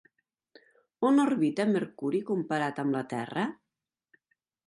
On 1.09 1.23
orbita 1.23 1.65
Mercuri 1.73 2.23
comparat 2.31 2.83
amb 2.85 2.97
la 2.97 3.05
terra? 3.13 3.43